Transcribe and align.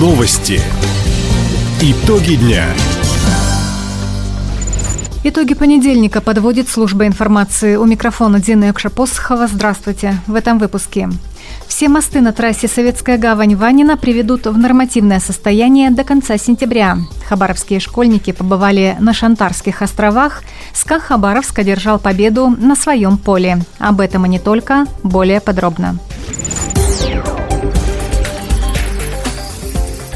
Новости. 0.00 0.58
Итоги 1.82 2.36
дня. 2.36 2.64
Итоги 5.24 5.52
понедельника 5.52 6.22
подводит 6.22 6.70
служба 6.70 7.06
информации. 7.06 7.76
У 7.76 7.84
микрофона 7.84 8.40
Дина 8.40 8.70
Экша-Посохова. 8.70 9.46
Здравствуйте. 9.46 10.14
В 10.26 10.36
этом 10.36 10.58
выпуске. 10.58 11.10
Все 11.68 11.90
мосты 11.90 12.22
на 12.22 12.32
трассе 12.32 12.66
Советская 12.66 13.18
гавань-Ванина 13.18 13.98
приведут 13.98 14.46
в 14.46 14.56
нормативное 14.56 15.20
состояние 15.20 15.90
до 15.90 16.02
конца 16.02 16.38
сентября. 16.38 16.96
Хабаровские 17.28 17.78
школьники 17.78 18.32
побывали 18.32 18.96
на 19.00 19.12
Шантарских 19.12 19.82
островах. 19.82 20.44
СКА 20.72 20.98
Хабаровск 20.98 21.58
одержал 21.58 21.98
победу 21.98 22.48
на 22.48 22.74
своем 22.74 23.18
поле. 23.18 23.58
Об 23.78 24.00
этом 24.00 24.24
и 24.24 24.30
не 24.30 24.38
только, 24.38 24.86
более 25.02 25.42
подробно. 25.42 25.98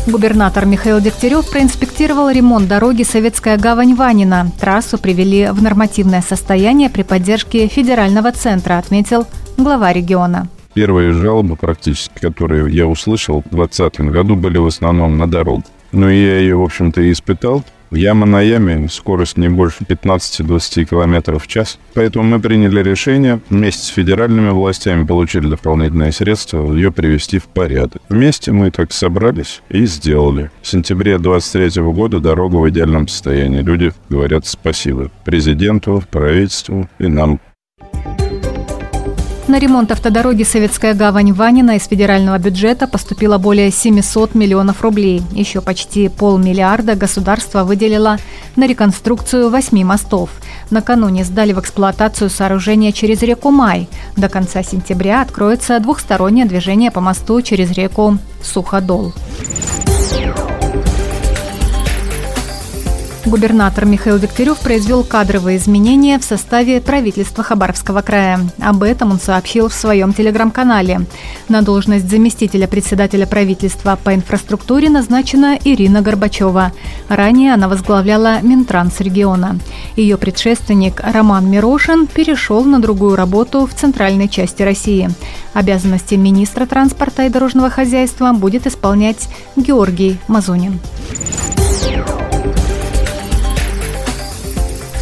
Губернатор 0.07 0.67
Михаил 0.67 1.01
Дегтярев 1.01 1.51
проинспектировал 1.51 2.29
ремонт 2.29 2.69
дороги 2.69 3.05
Советская 3.05 3.57
гавань-Ванина. 3.57 4.53
Трассу 4.61 4.99
привели 4.99 5.49
в 5.51 5.63
нормативное 5.63 6.21
состояние 6.21 6.91
при 6.91 7.03
поддержке 7.03 7.67
федерального 7.69 8.31
центра, 8.31 8.77
отметил 8.77 9.27
глава 9.57 9.95
региона. 9.95 10.49
Первые 10.75 11.13
жалобы 11.13 11.57
практически, 11.57 12.19
которые 12.19 12.71
я 12.75 12.87
услышал 12.87 13.41
в 13.41 13.55
2020 13.55 14.01
году, 14.13 14.37
были 14.37 14.59
в 14.59 14.67
основном 14.67 15.17
на 15.17 15.27
дорогу. 15.27 15.65
Но 15.93 16.11
я 16.11 16.39
ее, 16.39 16.57
в 16.57 16.63
общем-то, 16.63 17.01
и 17.01 17.11
испытал. 17.11 17.65
Яма 17.95 18.27
на 18.27 18.41
яме, 18.43 18.89
скорость 18.89 19.37
не 19.37 19.49
больше 19.49 19.85
15-20 19.85 20.85
км 20.85 21.39
в 21.39 21.47
час. 21.47 21.79
Поэтому 21.95 22.25
мы 22.25 22.41
приняли 22.41 22.83
решение 22.83 23.41
вместе 23.51 23.85
с 23.85 23.89
федеральными 23.89 24.51
властями, 24.51 25.07
получили 25.07 25.49
дополнительные 25.49 26.13
средства, 26.13 26.73
ее 26.73 26.91
привести 26.93 27.39
в 27.39 27.45
порядок. 27.45 28.03
Вместе 28.09 28.53
мы 28.53 28.71
так 28.71 28.93
собрались 28.93 29.63
и 29.69 29.87
сделали. 29.87 30.51
В 30.63 30.67
сентябре 30.67 31.19
23 31.19 31.83
года 31.83 32.21
дорога 32.21 32.57
в 32.57 32.69
идеальном 32.69 33.09
состоянии. 33.09 33.63
Люди 33.63 33.93
говорят 34.09 34.47
спасибо 34.47 35.11
президенту, 35.25 36.03
правительству 36.11 36.89
и 36.99 37.07
нам. 37.07 37.41
На 39.55 39.61
ремонт 39.61 39.93
автодороги 39.93 40.43
Советская 40.43 40.95
гавань-Ванина 40.95 41.77
из 41.77 41.87
федерального 41.87 42.37
бюджета 42.41 42.89
поступило 42.89 43.39
более 43.39 43.71
700 43.71 44.35
миллионов 44.35 44.83
рублей. 44.83 45.23
Еще 45.31 45.61
почти 45.61 46.09
полмиллиарда 46.09 46.97
государство 46.97 47.63
выделило 47.63 48.19
на 48.57 48.67
реконструкцию 48.67 49.51
восьми 49.51 49.85
мостов. 49.85 50.31
Накануне 50.71 51.23
сдали 51.23 51.53
в 51.53 51.61
эксплуатацию 51.61 52.31
сооружение 52.31 52.93
через 52.93 53.23
реку 53.23 53.53
Май. 53.53 53.89
До 54.17 54.29
конца 54.29 54.65
сентября 54.65 55.23
откроется 55.23 55.79
двухстороннее 55.79 56.47
движение 56.47 56.91
по 56.91 57.01
мосту 57.01 57.41
через 57.41 57.71
реку 57.71 58.19
Суходол. 58.43 59.15
Губернатор 63.27 63.87
Михаил 63.87 64.19
Дегтярев 64.19 64.59
произвел 64.59 65.03
кадровые 65.03 65.57
изменения 65.57 66.19
в 66.19 66.25
составе 66.25 66.83
правительства 66.83 67.43
Хабаровского 67.43 68.03
края. 68.03 68.39
Об 68.61 68.83
этом 68.83 69.13
он 69.13 69.19
сообщил 69.19 69.69
в 69.69 69.75
своем 69.75 70.13
телеграм-канале. 70.13 71.01
На 71.49 71.63
должность 71.63 72.09
заместителя 72.09 72.69
председателя 72.69 73.27
правительства 73.27 73.99
по 74.03 74.15
инфраструктуре 74.15 74.91
назначена 74.91 75.59
Ирина 75.65 76.03
Горбачева. 76.03 76.73
Ранее 77.09 77.55
она 77.55 77.69
возглавляла 77.69 78.43
Минтранс 78.43 79.01
региона. 79.01 79.59
Ее 79.97 80.19
предшественник 80.19 81.01
Роман 81.03 81.51
Мирошин 81.51 82.07
перешел 82.07 82.63
на 82.65 82.79
другую 82.79 83.17
работу 83.17 83.67
в 83.67 83.73
центральной 83.73 84.29
части 84.29 84.63
России. 84.63 85.09
Обязанности 85.55 86.15
министра 86.15 86.67
транспорта 86.67 87.25
и 87.25 87.31
дорожного 87.31 87.71
хозяйства 87.71 88.33
будет 88.33 88.67
исполнять 88.67 89.29
Георгий 89.57 90.19
Мазунин. 90.29 90.79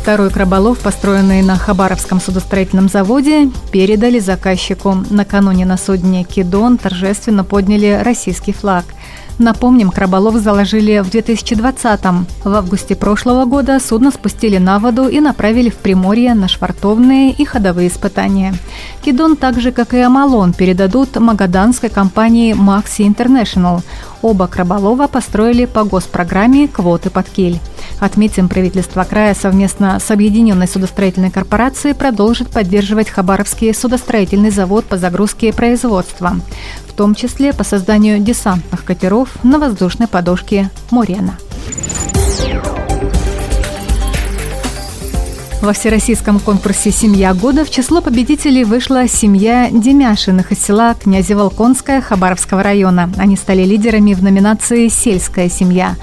Второй 0.02 0.30
краболов, 0.30 0.80
построенный 0.80 1.42
на 1.42 1.56
Хабаровском 1.56 2.20
судостроительном 2.20 2.88
заводе, 2.88 3.52
передали 3.70 4.18
заказчику. 4.18 4.96
Накануне 5.10 5.64
на 5.64 5.76
судне 5.76 6.24
«Кидон» 6.24 6.76
торжественно 6.76 7.44
подняли 7.44 8.00
российский 8.02 8.52
флаг– 8.52 8.84
Напомним, 9.38 9.90
краболов 9.90 10.36
заложили 10.36 11.00
в 11.00 11.08
2020-м. 11.08 12.26
В 12.44 12.54
августе 12.54 12.94
прошлого 12.94 13.44
года 13.44 13.80
судно 13.80 14.10
спустили 14.10 14.58
на 14.58 14.78
воду 14.78 15.08
и 15.08 15.20
направили 15.20 15.70
в 15.70 15.76
Приморье 15.76 16.34
на 16.34 16.48
швартовные 16.48 17.32
и 17.32 17.44
ходовые 17.44 17.88
испытания. 17.88 18.54
Кидон, 19.04 19.36
так 19.36 19.60
же 19.60 19.72
как 19.72 19.94
и 19.94 19.98
Амалон, 19.98 20.52
передадут 20.52 21.16
магаданской 21.16 21.88
компании 21.88 22.54
Maxi 22.54 23.06
International. 23.06 23.82
Оба 24.22 24.46
краболова 24.46 25.08
построили 25.08 25.66
по 25.66 25.84
госпрограмме 25.84 26.68
«Квоты 26.68 27.10
под 27.10 27.28
киль». 27.28 27.58
Отметим, 28.00 28.48
правительство 28.48 29.04
края 29.04 29.34
совместно 29.34 29.98
с 30.00 30.10
Объединенной 30.10 30.66
судостроительной 30.66 31.30
корпорацией 31.30 31.94
продолжит 31.94 32.48
поддерживать 32.48 33.10
Хабаровский 33.10 33.74
судостроительный 33.74 34.50
завод 34.50 34.84
по 34.84 34.96
загрузке 34.96 35.52
производства 35.52 36.36
в 36.92 36.94
том 36.94 37.14
числе 37.14 37.54
по 37.54 37.64
созданию 37.64 38.18
десантных 38.18 38.84
катеров 38.84 39.30
на 39.42 39.58
воздушной 39.58 40.08
подушке 40.08 40.68
«Мурена». 40.90 41.38
Во 45.62 45.72
всероссийском 45.72 46.40
конкурсе 46.40 46.90
«Семья 46.90 47.32
года» 47.34 47.64
в 47.64 47.70
число 47.70 48.02
победителей 48.02 48.64
вышла 48.64 49.06
семья 49.06 49.68
Демяшиных 49.70 50.50
из 50.50 50.60
села 50.60 50.94
Князеволконская 50.94 52.00
Хабаровского 52.00 52.64
района. 52.64 53.12
Они 53.16 53.36
стали 53.36 53.62
лидерами 53.62 54.12
в 54.14 54.24
номинации 54.24 54.88
«Сельская 54.88 55.48
семья» 55.48 55.94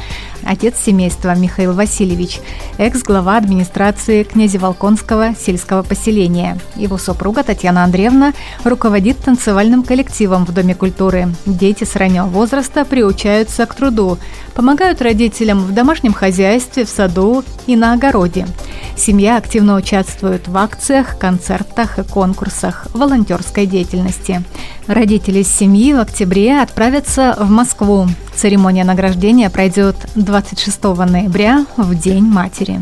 отец 0.46 0.76
семейства 0.78 1.36
Михаил 1.36 1.74
Васильевич, 1.74 2.40
экс-глава 2.78 3.38
администрации 3.38 4.24
Князеволконского 4.24 5.36
сельского 5.36 5.84
поселения. 5.84 6.60
Его 6.76 6.98
супруга 6.98 7.44
Татьяна 7.44 7.84
Андреевна 7.84 8.34
руководит 8.64 9.18
танцевальным 9.18 9.84
коллективом 9.84 10.46
в 10.46 10.54
Доме 10.54 10.76
культуры. 10.76 11.30
Дети 11.46 11.84
с 11.84 11.96
раннего 11.96 12.26
возраста 12.26 12.86
приучаются 12.86 13.66
к 13.66 13.76
труду, 13.76 14.18
помогают 14.54 15.02
родителям 15.02 15.60
в 15.60 15.74
домашнем 15.74 16.14
хозяйстве, 16.14 16.86
в 16.86 16.90
саду 16.90 17.44
и 17.68 17.76
на 17.76 17.94
огороде. 17.94 18.48
Семья 18.96 19.38
активно 19.38 19.76
участвует 19.76 20.48
в 20.48 20.58
акциях, 20.58 21.18
концертах 21.18 22.00
и 22.00 22.04
конкурсах, 22.04 22.88
волонтерской 22.94 23.66
деятельности. 23.66 24.44
Родители 24.90 25.44
семьи 25.44 25.94
в 25.94 26.00
октябре 26.00 26.64
отправятся 26.64 27.36
в 27.40 27.48
Москву. 27.48 28.08
Церемония 28.34 28.84
награждения 28.84 29.52
пройдет 29.52 29.96
26 30.16 30.84
ноября 30.84 31.68
в 31.78 31.94
День 31.94 32.24
матери. 32.24 32.82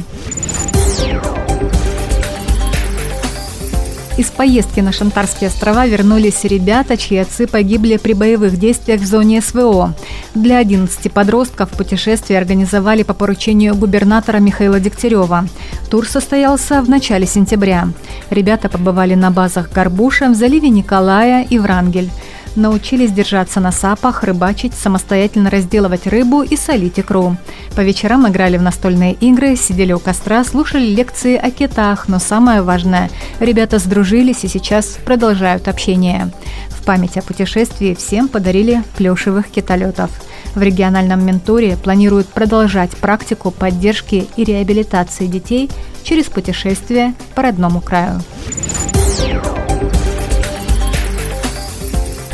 Из 4.17 4.31
поездки 4.31 4.79
на 4.79 4.91
Шантарские 4.91 5.49
острова 5.49 5.85
вернулись 5.85 6.43
ребята, 6.43 6.97
чьи 6.97 7.17
отцы 7.17 7.45
погибли 7.45 7.97
при 7.97 8.13
боевых 8.13 8.57
действиях 8.57 9.01
в 9.01 9.05
зоне 9.05 9.41
СВО. 9.41 9.93
Для 10.33 10.57
11 10.57 11.11
подростков 11.13 11.69
путешествие 11.69 12.39
организовали 12.39 13.03
по 13.03 13.13
поручению 13.13 13.75
губернатора 13.75 14.37
Михаила 14.37 14.79
Дегтярева. 14.79 15.47
Тур 15.91 16.07
состоялся 16.07 16.81
в 16.81 16.89
начале 16.89 17.27
сентября. 17.27 17.89
Ребята 18.31 18.69
побывали 18.69 19.13
на 19.13 19.29
базах 19.29 19.71
Горбуша, 19.71 20.29
в 20.29 20.35
заливе 20.35 20.69
Николая 20.69 21.45
и 21.47 21.59
Врангель 21.59 22.09
научились 22.57 23.11
держаться 23.11 23.59
на 23.59 23.71
сапах, 23.71 24.23
рыбачить, 24.23 24.73
самостоятельно 24.73 25.49
разделывать 25.49 26.07
рыбу 26.07 26.41
и 26.41 26.57
солить 26.57 26.99
икру. 26.99 27.37
По 27.75 27.81
вечерам 27.81 28.27
играли 28.27 28.57
в 28.57 28.61
настольные 28.61 29.13
игры, 29.13 29.55
сидели 29.55 29.93
у 29.93 29.99
костра, 29.99 30.43
слушали 30.43 30.85
лекции 30.85 31.37
о 31.37 31.51
китах, 31.51 32.07
но 32.07 32.19
самое 32.19 32.61
важное– 32.61 33.09
ребята 33.39 33.79
сдружились 33.79 34.43
и 34.43 34.47
сейчас 34.47 34.97
продолжают 35.05 35.67
общение. 35.67 36.31
В 36.69 36.83
память 36.83 37.17
о 37.17 37.21
путешествии 37.21 37.93
всем 37.93 38.27
подарили 38.27 38.83
плюшевых 38.97 39.47
китолетов. 39.49 40.09
В 40.55 40.61
региональном 40.61 41.25
менторе 41.25 41.77
планируют 41.77 42.27
продолжать 42.27 42.91
практику 42.97 43.51
поддержки 43.51 44.27
и 44.35 44.43
реабилитации 44.43 45.27
детей 45.27 45.69
через 46.03 46.25
путешествия 46.25 47.13
по 47.35 47.43
родному 47.43 47.81
краю. 47.81 48.21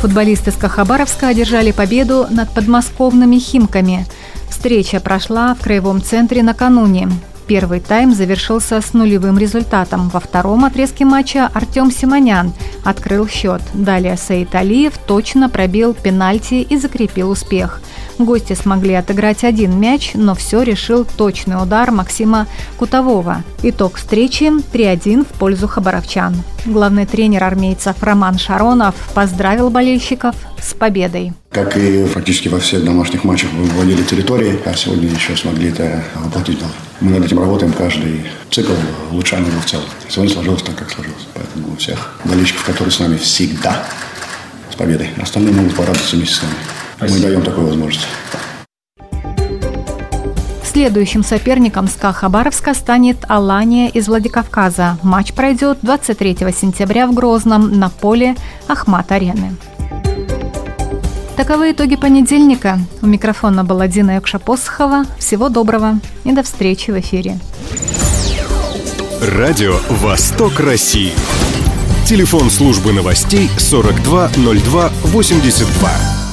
Футболисты 0.04 0.50
с 0.50 0.56
Кахабаровска 0.56 1.28
одержали 1.28 1.70
победу 1.70 2.26
над 2.28 2.52
подмосковными 2.52 3.38
«Химками». 3.38 4.04
Встреча 4.50 5.00
прошла 5.00 5.54
в 5.54 5.60
краевом 5.60 6.02
центре 6.02 6.42
накануне. 6.42 7.08
Первый 7.46 7.80
тайм 7.80 8.14
завершился 8.14 8.82
с 8.82 8.92
нулевым 8.92 9.38
результатом. 9.38 10.10
Во 10.10 10.20
втором 10.20 10.66
отрезке 10.66 11.06
матча 11.06 11.50
Артем 11.54 11.90
Симонян 11.90 12.52
открыл 12.84 13.26
счет. 13.26 13.62
Далее 13.72 14.18
Саид 14.18 14.54
Алиев 14.54 14.92
точно 15.06 15.48
пробил 15.48 15.94
пенальти 15.94 16.56
и 16.56 16.76
закрепил 16.76 17.30
успех. 17.30 17.80
Гости 18.18 18.52
смогли 18.52 18.94
отыграть 18.94 19.44
один 19.44 19.78
мяч, 19.78 20.12
но 20.14 20.34
все 20.34 20.62
решил 20.62 21.04
точный 21.04 21.60
удар 21.60 21.90
Максима 21.90 22.46
Кутового. 22.78 23.42
Итог 23.62 23.96
встречи 23.96 24.44
3-1 24.44 25.24
в 25.24 25.38
пользу 25.38 25.66
хабаровчан. 25.66 26.34
Главный 26.64 27.06
тренер 27.06 27.44
армейцев 27.44 28.02
Роман 28.02 28.38
Шаронов 28.38 28.94
поздравил 29.14 29.68
болельщиков 29.68 30.34
с 30.62 30.74
победой. 30.74 31.32
Как 31.50 31.76
и 31.76 32.06
практически 32.06 32.48
во 32.48 32.58
всех 32.60 32.84
домашних 32.84 33.24
матчах 33.24 33.50
мы 33.52 33.64
вводили 33.64 34.02
территории, 34.02 34.58
а 34.64 34.74
сегодня 34.74 35.08
еще 35.08 35.36
смогли 35.36 35.70
это 35.70 36.02
воплотить. 36.14 36.58
Мы 37.00 37.10
над 37.10 37.26
этим 37.26 37.40
работаем 37.40 37.72
каждый 37.72 38.24
цикл, 38.50 38.72
улучшаем 39.10 39.46
его 39.46 39.60
в 39.60 39.66
целом. 39.66 39.86
Сегодня 40.08 40.32
сложилось 40.32 40.62
так, 40.62 40.76
как 40.76 40.90
сложилось. 40.90 41.26
Поэтому 41.34 41.72
у 41.72 41.76
всех 41.76 42.14
болельщиков, 42.24 42.64
которые 42.64 42.92
с 42.92 43.00
нами 43.00 43.16
всегда, 43.16 43.84
с 44.70 44.76
победой. 44.76 45.10
Остальные 45.20 45.52
могут 45.52 45.74
порадоваться 45.74 46.16
вместе 46.16 46.36
с 46.36 46.42
нами. 46.42 46.54
Спасибо. 46.96 47.18
Мы 47.18 47.26
даем 47.26 47.42
такую 47.42 47.66
возможность. 47.66 48.06
Следующим 50.74 51.22
соперником 51.22 51.86
СКА 51.86 52.12
Хабаровска 52.12 52.74
станет 52.74 53.18
Алания 53.28 53.88
из 53.88 54.08
Владикавказа. 54.08 54.98
Матч 55.04 55.32
пройдет 55.32 55.78
23 55.82 56.36
сентября 56.52 57.06
в 57.06 57.14
Грозном 57.14 57.78
на 57.78 57.90
поле 57.90 58.34
Ахмат-арены. 58.66 59.54
Таковы 61.36 61.72
итоги 61.72 61.96
понедельника. 61.96 62.78
У 63.02 63.06
микрофона 63.06 63.64
была 63.64 63.86
Дина 63.86 64.16
Якша-Посохова. 64.16 65.06
Всего 65.18 65.48
доброго 65.48 66.00
и 66.24 66.32
до 66.32 66.42
встречи 66.42 66.90
в 66.90 66.98
эфире. 66.98 67.38
Радио 69.20 69.76
«Восток 69.88 70.58
России». 70.58 71.12
Телефон 72.04 72.50
службы 72.50 72.92
новостей 72.92 73.48
420282. 73.58 76.23